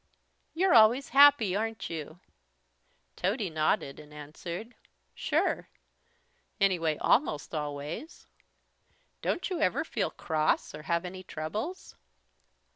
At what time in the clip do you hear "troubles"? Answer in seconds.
11.21-11.93